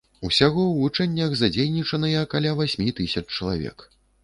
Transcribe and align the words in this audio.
Усяго 0.27 0.53
ў 0.67 0.73
вучэннях 0.79 1.35
задзейнічаныя 1.41 2.25
каля 2.33 2.57
васьмі 2.63 2.89
тысяч 3.03 3.25
чалавек. 3.37 3.89